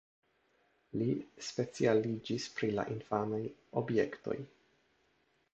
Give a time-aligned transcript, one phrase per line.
[1.01, 1.09] Li
[1.49, 3.43] specialiĝis pri la infanaj
[3.83, 4.43] objektoj.